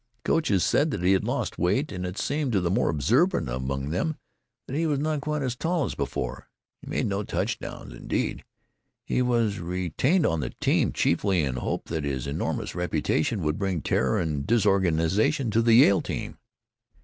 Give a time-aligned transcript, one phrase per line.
[0.23, 3.47] The coaches said that he had lost weight, and it seemed to the more observant
[3.47, 4.15] among them
[4.67, 6.47] that he was not quite as tall as before.
[6.81, 8.43] He made no touchdowns indeed,
[9.05, 13.83] he was retained on the team chiefly in hope that his enormous reputation would bring
[13.83, 16.39] terror and disorganisation to the Yale team.